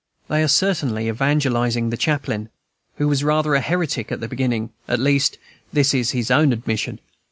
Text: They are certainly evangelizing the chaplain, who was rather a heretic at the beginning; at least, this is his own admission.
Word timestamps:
They 0.29 0.41
are 0.41 0.47
certainly 0.47 1.07
evangelizing 1.07 1.91
the 1.91 1.95
chaplain, 1.95 2.49
who 2.95 3.07
was 3.07 3.23
rather 3.23 3.53
a 3.53 3.61
heretic 3.61 4.11
at 4.11 4.19
the 4.19 4.27
beginning; 4.27 4.71
at 4.87 4.99
least, 4.99 5.37
this 5.71 5.93
is 5.93 6.09
his 6.09 6.31
own 6.31 6.51
admission. 6.51 6.99